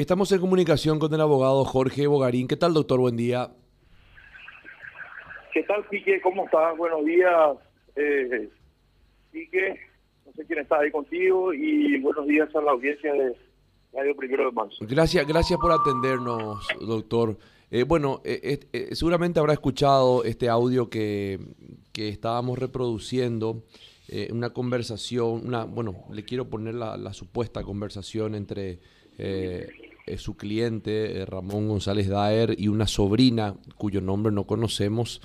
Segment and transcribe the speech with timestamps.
[0.00, 2.48] Estamos en comunicación con el abogado Jorge Bogarín.
[2.48, 3.00] ¿Qué tal, doctor?
[3.00, 3.50] Buen día.
[5.52, 6.22] ¿Qué tal, Pique?
[6.22, 6.74] ¿Cómo estás?
[6.78, 7.58] Buenos días,
[7.96, 8.48] eh,
[9.30, 9.78] Pique.
[10.24, 13.36] No sé quién está ahí contigo y buenos días a la audiencia de
[13.92, 14.76] Radio Primero de Marzo.
[14.88, 17.36] Gracias, gracias por atendernos, doctor.
[17.70, 21.40] Eh, bueno, eh, eh, seguramente habrá escuchado este audio que,
[21.92, 23.64] que estábamos reproduciendo,
[24.32, 28.80] una conversación, una, bueno, le quiero poner la, la supuesta conversación entre
[30.18, 35.20] su cliente, Ramón González Daer, y una sobrina cuyo nombre no conocemos,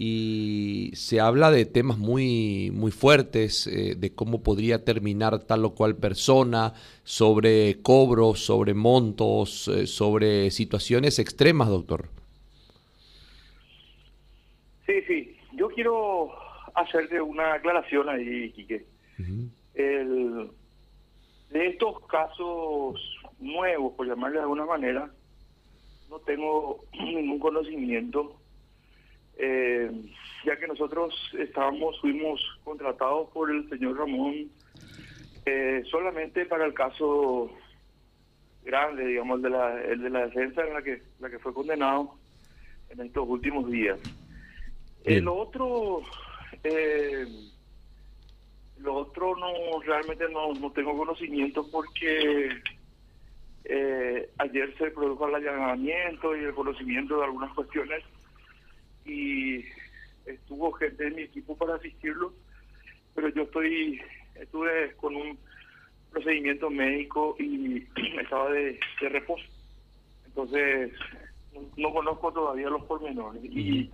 [0.00, 5.74] y se habla de temas muy, muy fuertes, eh, de cómo podría terminar tal o
[5.74, 6.72] cual persona,
[7.02, 12.10] sobre cobros, sobre montos, eh, sobre situaciones extremas, doctor.
[14.86, 16.30] Sí, sí, yo quiero
[16.76, 18.86] hacerte una aclaración ahí, Quique.
[21.50, 25.10] de estos casos nuevos, por llamarle de alguna manera,
[26.10, 28.36] no tengo ningún conocimiento
[29.38, 29.90] eh,
[30.44, 34.50] ya que nosotros estábamos, fuimos contratados por el señor Ramón
[35.46, 37.50] eh, solamente para el caso
[38.64, 41.54] grande, digamos, el de la, el de la defensa en la que, la que fue
[41.54, 42.14] condenado
[42.90, 43.98] en estos últimos días.
[45.04, 46.02] El otro,
[46.64, 47.26] eh,
[48.78, 52.50] lo otro no realmente no, no tengo conocimiento porque
[53.68, 58.02] eh, ayer se produjo el allanamiento y el conocimiento de algunas cuestiones
[59.04, 59.62] y
[60.24, 62.32] estuvo gente de mi equipo para asistirlo,
[63.14, 64.00] pero yo estoy
[64.36, 65.38] estuve con un
[66.10, 67.86] procedimiento médico y
[68.20, 69.44] estaba de, reposo.
[70.26, 70.92] Entonces,
[71.76, 73.44] no, conozco todavía los pormenores.
[73.44, 73.90] Y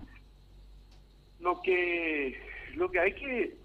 [1.41, 2.39] lo que
[2.75, 3.57] lo que hay que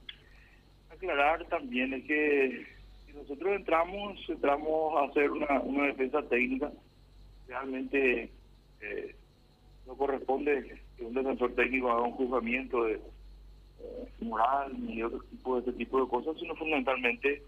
[0.91, 2.67] aclarar también es que
[3.15, 6.73] nosotros entramos entramos a hacer una, una defensa técnica,
[7.49, 8.31] realmente
[8.81, 9.15] eh,
[9.87, 15.55] no corresponde que un defensor técnico haga un juzgamiento de eh, moral y otro tipo
[15.55, 17.43] de este tipo de cosas, sino fundamentalmente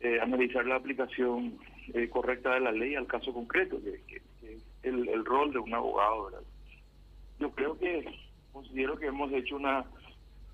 [0.00, 1.58] eh, analizar la aplicación
[1.94, 5.72] eh, correcta de la ley al caso concreto, que, es el, el, rol de un
[5.72, 6.30] abogado.
[7.38, 8.04] Yo creo que
[8.52, 9.84] considero que hemos hecho una,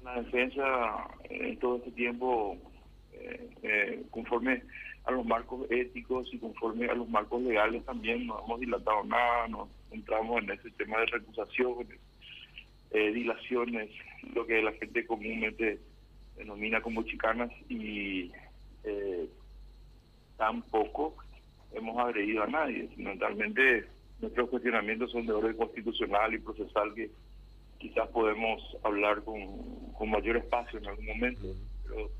[0.02, 2.56] una defensa en todo este tiempo
[4.10, 4.62] conforme
[5.04, 9.48] a los marcos éticos y conforme a los marcos legales también, no hemos dilatado nada,
[9.48, 11.98] no entramos en ese tema de recusaciones,
[12.90, 13.90] eh, dilaciones,
[14.34, 15.78] lo que la gente comúnmente
[16.36, 18.30] denomina como chicanas y
[18.84, 19.28] eh,
[20.36, 21.16] tampoco
[21.72, 22.88] hemos agredido a nadie.
[22.94, 23.86] Fundamentalmente
[24.20, 27.10] nuestros cuestionamientos son de orden constitucional y procesal que
[27.78, 31.46] quizás podemos hablar con, con mayor espacio en algún momento.
[31.86, 32.10] Pero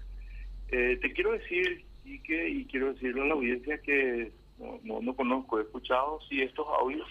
[0.71, 5.01] eh, te quiero decir, y, que, y quiero decirle a la audiencia que no, no,
[5.01, 7.06] no conozco, he escuchado sí estos audios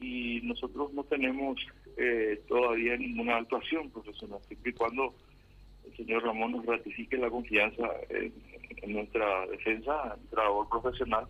[0.00, 1.60] y nosotros no tenemos
[1.96, 5.14] eh, todavía ninguna actuación profesional, siempre y cuando
[5.84, 8.32] el señor Ramón nos ratifique la confianza en,
[8.86, 11.26] nuestra defensa, nuestra labor profesional,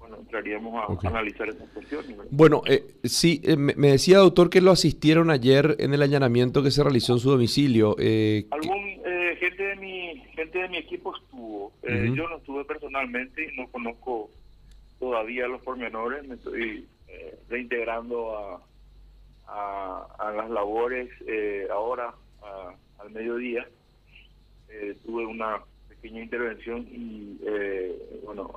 [0.00, 2.16] bueno, entraríamos a analizar esas cuestiones.
[2.30, 6.70] Bueno, eh, sí, eh, me decía, doctor, que lo asistieron ayer en el allanamiento que
[6.70, 7.94] se realizó en su domicilio.
[7.98, 8.79] Eh, Algún
[10.50, 11.72] gente de mi equipo estuvo.
[11.82, 14.30] Yo no estuve personalmente y no conozco
[14.98, 16.26] todavía los pormenores.
[16.26, 16.86] Me estoy
[17.48, 18.62] reintegrando a,
[20.18, 22.14] a, las labores eh, ahora
[22.98, 23.66] al mediodía.
[24.68, 28.52] Eh, tuve una pequeña intervención y eh, bueno,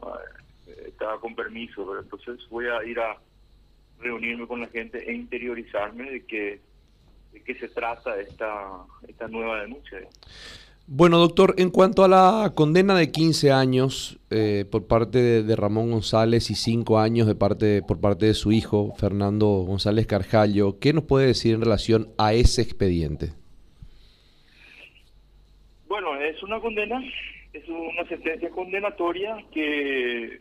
[0.85, 3.17] estaba con permiso, pero entonces voy a ir a
[3.99, 6.59] reunirme con la gente e interiorizarme de que
[7.31, 10.07] de qué se trata esta esta nueva denuncia.
[10.85, 15.91] Bueno, doctor, en cuanto a la condena de 15 años eh, por parte de, Ramón
[15.91, 20.91] González y 5 años de parte por parte de su hijo, Fernando González Carjallo, ¿qué
[20.91, 23.29] nos puede decir en relación a ese expediente?
[25.87, 27.01] Bueno, es una condena,
[27.53, 30.37] es una sentencia condenatoria que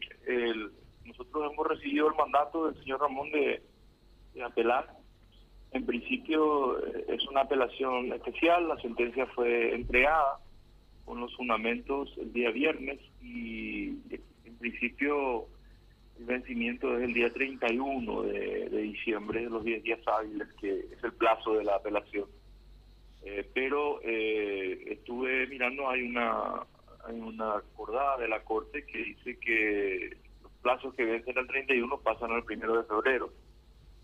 [1.05, 3.63] nosotros hemos recibido el mandato del señor Ramón de
[4.45, 5.02] apelar
[5.73, 10.39] en principio eh, es una apelación especial, la sentencia fue entregada
[11.05, 13.89] con los fundamentos el día viernes y
[14.45, 15.47] en principio
[16.19, 21.03] el vencimiento es el día 31 de, de diciembre, los 10 días hábiles, que es
[21.03, 22.27] el plazo de la apelación.
[23.25, 26.67] Eh, pero eh, estuve mirando, hay una,
[27.05, 32.01] hay una acordada de la Corte que dice que los plazos que vencen el 31
[32.01, 33.33] pasan al primero de febrero.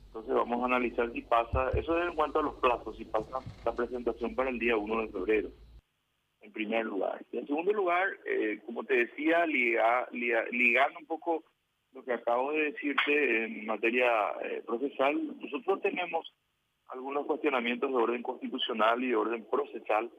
[0.09, 3.45] Entonces vamos a analizar si pasa, eso es en cuanto a los plazos, si pasa
[3.65, 5.51] la presentación para el día 1 de febrero,
[6.41, 7.25] en primer lugar.
[7.31, 11.45] Y en segundo lugar, eh, como te decía, ligando un poco
[11.93, 14.09] lo que acabo de decirte en materia
[14.43, 16.35] eh, procesal, nosotros tenemos
[16.89, 20.11] algunos cuestionamientos de orden constitucional y de orden procesal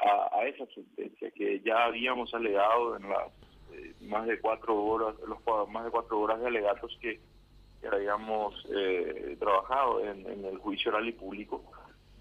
[0.00, 3.28] a, esa sentencia que ya habíamos alegado en las
[3.72, 5.38] eh, más de cuatro horas, los
[5.70, 7.20] más de cuatro horas de alegatos que,
[7.88, 11.62] habíamos eh, trabajado en, el juicio oral y público.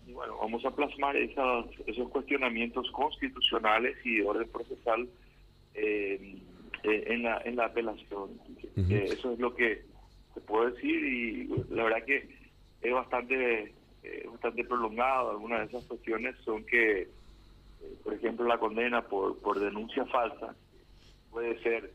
[0.08, 5.08] Y bueno, vamos a plasmar esas, esos cuestionamientos constitucionales y de orden procesal
[5.76, 6.38] eh,
[6.84, 8.40] en, la, en la apelación.
[8.90, 9.84] eso es lo que
[10.34, 12.30] se puedo decir y la verdad que
[12.82, 13.74] es bastante,
[14.32, 15.32] bastante prolongado.
[15.32, 17.08] Algunas de esas cuestiones son que
[18.04, 20.56] por ejemplo, la condena por, por denuncia falsa,
[21.32, 21.92] puede ser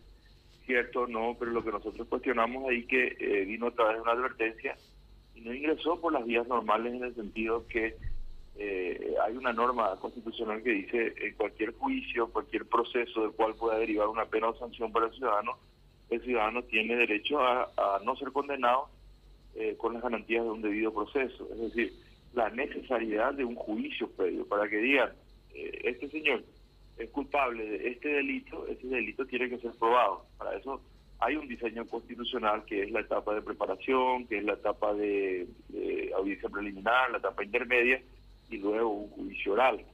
[0.66, 4.12] cierto no, pero lo que nosotros cuestionamos ahí que eh, vino a través de una
[4.12, 4.76] advertencia
[5.34, 7.96] y no ingresó por las vías normales en el sentido que
[8.56, 13.78] eh, hay una norma constitucional que dice en cualquier juicio, cualquier proceso del cual pueda
[13.78, 15.58] derivar una pena o sanción para el ciudadano,
[16.11, 18.88] el ciudadano tiene derecho a, no ser condenado
[19.56, 21.49] eh, con las garantías de un debido proceso.
[21.52, 21.93] Es decir,
[22.32, 25.10] la necesariedad de un juicio previo para que digan
[25.55, 26.44] eh, este señor
[26.96, 30.26] es culpable de este delito, ese delito tiene que ser probado.
[30.38, 30.81] Para eso
[31.19, 35.46] hay un diseño constitucional que es la etapa de preparación, que es la etapa de,
[36.17, 38.00] audiencia preliminar, la etapa intermedia
[38.50, 39.85] y luego un juicio oral.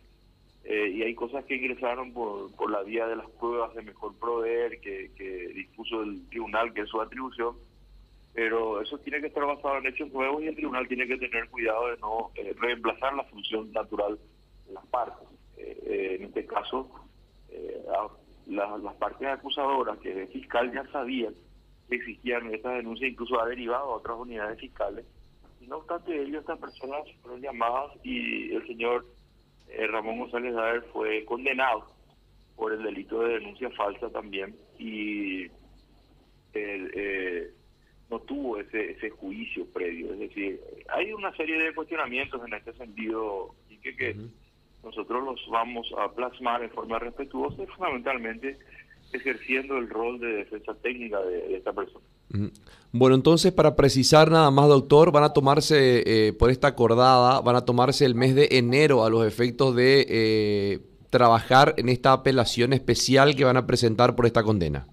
[0.65, 4.15] Eh, y hay cosas que ingresaron por, por la vía de las pruebas de mejor
[4.19, 7.57] proveer que, dispuso el tribunal, que es su atribución,
[8.35, 11.49] pero eso tiene que estar basado en hechos nuevos y el tribunal tiene que tener
[11.49, 14.19] cuidado de no eh, reemplazar la función natural
[14.67, 15.29] de las partes.
[15.61, 16.89] Eh, en este caso,
[17.49, 17.83] eh,
[18.47, 21.31] las partes acusadoras, que el fiscal ya sabía
[21.89, 25.05] que existían estas denuncias, incluso ha derivado a otras unidades fiscales.
[25.61, 29.07] Y no obstante ello, estas personas fueron llamadas y el señor
[29.69, 31.87] eh, Ramón González Daer fue condenado
[32.57, 35.47] por el delito de denuncia falsa también y
[38.11, 40.13] no tuvo ese, ese juicio previo.
[40.13, 44.17] Es decir, hay una serie de cuestionamientos en este sentido y que, que
[44.83, 48.59] nosotros los vamos a plasmar en forma respetuosa y fundamentalmente
[49.13, 52.05] ejerciendo el rol de defensa técnica de, esta persona.
[52.93, 57.57] Bueno, entonces para precisar nada más, doctor, van a tomarse eh, por esta acordada, van
[57.57, 60.79] a tomarse el mes de enero a los efectos de eh,
[61.11, 64.87] trabajar en esta apelación especial que van a presentar por esta condena.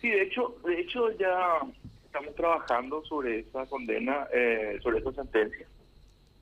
[0.00, 1.58] Sí, de hecho, de hecho ya
[2.06, 5.66] estamos trabajando sobre esa condena, eh, sobre esta sentencia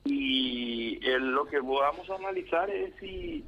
[0.09, 3.43] y lo que vamos a analizar es si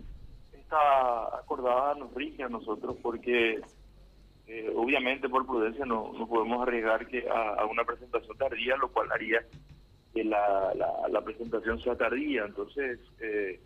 [0.54, 3.62] esta acordada nos rige a nosotros, porque
[4.48, 9.12] eh, obviamente por prudencia no, no podemos arriesgar que a, una presentación tardía, lo cual
[9.12, 9.46] haría
[10.14, 10.74] que la,
[11.10, 12.46] la, presentación sea tardía.
[12.46, 13.60] Entonces, eh,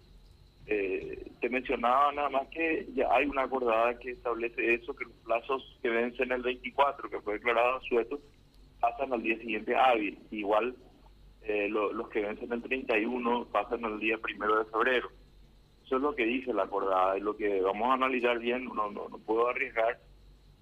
[0.66, 5.14] eh, te mencionaba nada más que ya hay una acordada que establece eso, que los
[5.24, 8.20] plazos que vencen el 24, que fue declarado sueto,
[8.80, 10.20] pasan al día siguiente hábil.
[10.32, 10.76] Igual
[11.46, 15.10] eh, los que vencen el 31 pasan el día primero de febrero.
[15.86, 18.90] Eso es lo que dice la acordada y lo que vamos a analizar bien, no,
[18.92, 20.00] no, no puedo arriesgar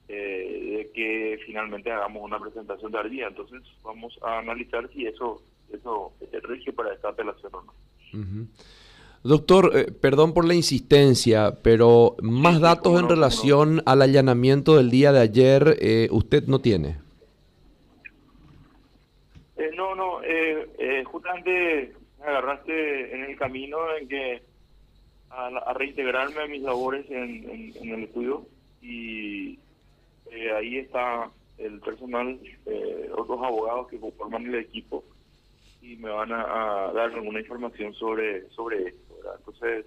[0.07, 3.27] eh, de que finalmente hagamos una presentación tardía.
[3.27, 6.13] Entonces vamos a analizar si eso, eso
[6.43, 7.73] rige para esta apelación o no.
[9.23, 15.11] Doctor, eh, perdón por la insistencia, pero más datos en relación al allanamiento del día
[15.11, 16.97] de ayer usted no tiene.
[19.61, 24.41] Eh, no, no, eh, eh, justamente me agarraste en el camino en que
[25.29, 28.47] a, reintegrarme a mis labores en, el estudio
[28.81, 29.59] y
[30.55, 32.39] ahí está el personal,
[33.15, 35.03] otros abogados que conforman el equipo
[35.79, 39.15] y me van a, dar alguna información sobre sobre esto.
[39.37, 39.85] Entonces,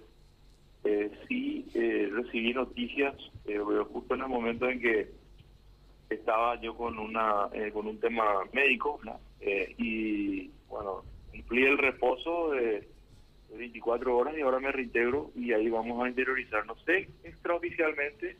[1.27, 1.65] sí
[2.13, 3.13] recibí noticias
[3.91, 5.09] justo en el momento en que
[6.09, 9.01] estaba yo con una con un tema médico
[9.45, 12.87] eh, y bueno, cumplí el reposo de,
[13.55, 16.65] 24 horas y ahora me reintegro y ahí vamos a interiorizar.
[16.65, 18.35] No sé extraoficialmente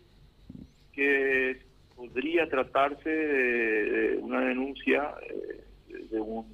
[0.91, 1.62] que
[1.95, 5.63] podría tratarse de, una denuncia eh,
[6.12, 6.45] de un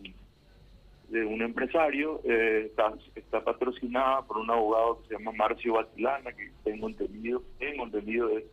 [1.10, 6.32] de un empresario, eh, está, está patrocinada por un abogado que se llama Marcio Batilana,
[6.32, 8.46] que tengo entendido, tengo entendido es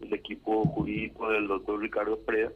[0.00, 2.52] el equipo jurídico del doctor Ricardo Preda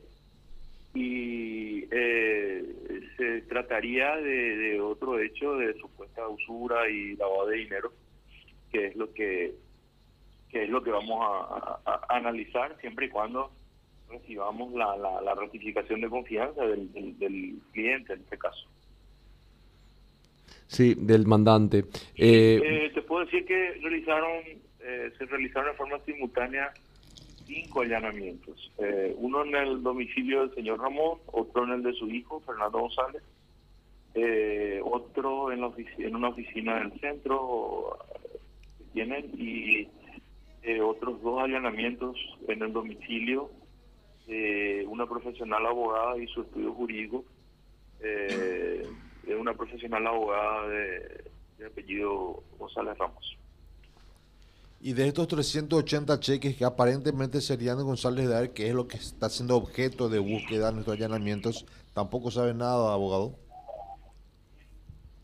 [0.94, 7.92] y eh, se trataría de, otro hecho de supuesta usura y lavado de dinero
[8.70, 9.54] que es lo que,
[10.52, 13.50] es lo que vamos a, analizar siempre y cuando
[14.08, 18.66] recibamos la, la, ratificación de confianza del, cliente en este caso.
[20.66, 21.84] Sí del mandante.
[22.16, 24.42] Eh, eh, te puedo decir que realizaron
[25.18, 26.72] se realizaron de forma simultánea
[27.46, 28.72] cinco allanamientos.
[28.78, 32.80] Eh, uno en el domicilio del señor Ramón, otro en el de su hijo, Fernando
[32.80, 33.22] González,
[34.14, 37.98] eh, otro en, la en una oficina del centro
[38.78, 39.88] que tienen y
[40.62, 42.16] eh, otros dos allanamientos
[42.48, 43.50] en el domicilio
[44.26, 47.24] de una profesional abogada y su estudio jurídico,
[48.00, 53.41] de una profesional abogada de apellido González Ramos.
[54.84, 58.96] Y de estos 380 cheques que aparentemente serían de González de que es lo que
[58.96, 63.38] está siendo objeto de búsqueda en estos allanamientos, tampoco sabe nada, abogado.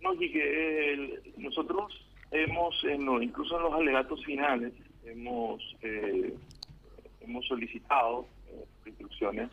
[0.01, 1.93] No, y que nosotros
[2.31, 2.73] hemos,
[3.21, 4.73] incluso en los alegatos finales,
[5.05, 6.33] hemos eh,
[7.21, 9.51] hemos solicitado eh, instrucciones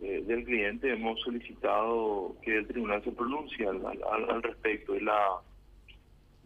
[0.00, 4.96] eh, del cliente, hemos solicitado que el tribunal se pronuncie al, al respecto.
[4.96, 5.42] Y la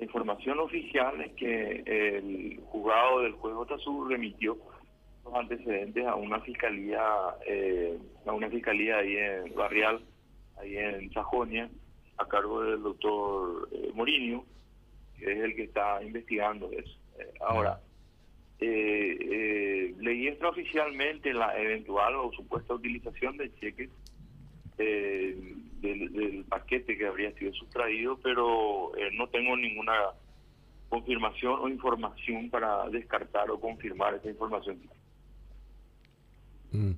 [0.01, 3.55] la información oficial es que el juzgado del juez
[3.85, 4.57] Sur remitió
[5.27, 7.03] los antecedentes a una fiscalía,
[7.47, 10.01] eh, a una fiscalía ahí en Barrial,
[10.59, 11.69] ahí en Sajonia,
[12.17, 14.47] a cargo del doctor eh, Morinio,
[15.19, 16.97] que es el que está investigando eso.
[17.19, 17.79] Eh, ahora,
[18.59, 23.91] leí extraoficialmente la eventual o supuesta utilización de cheques
[25.81, 29.93] del, paquete que habría sido sustraído, pero eh, no tengo ninguna
[30.89, 34.79] confirmación o información para descartar o confirmar esa información.
[36.73, 36.93] Mm.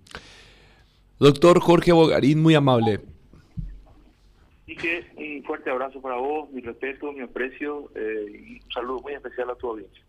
[1.18, 3.00] Doctor Jorge Bogarín, muy amable.
[4.66, 9.00] Y que un fuerte abrazo para vos, mi respeto, mi aprecio eh, y un saludo
[9.00, 10.04] muy especial a tu audiencia.